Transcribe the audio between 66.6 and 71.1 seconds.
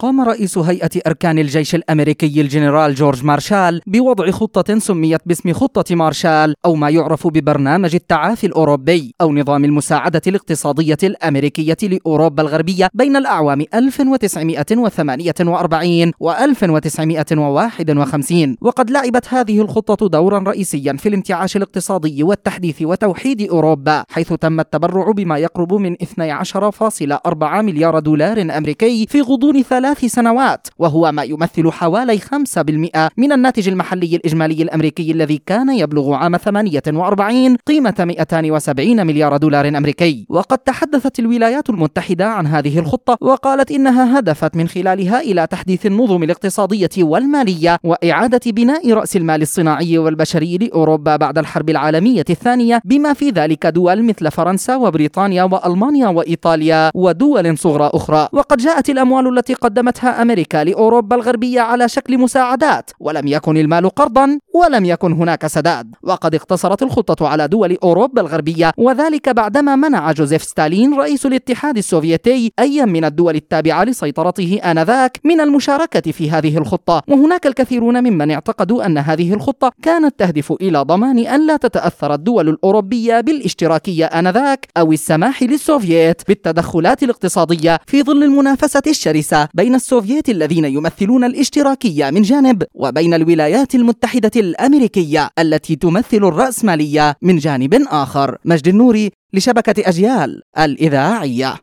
الخطة على دول أوروبا الغربية وذلك بعدما منع جوزيف ستالين